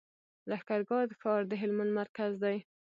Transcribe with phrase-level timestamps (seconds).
[0.49, 2.57] لښکر ګاه ښار د هلمند مرکز دی.